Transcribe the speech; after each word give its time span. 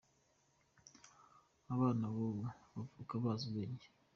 abana 1.73 2.05
bubu 2.13 2.41
bavuka 2.75 3.13
bazi 3.23 3.43
ubwenge. 3.47 3.85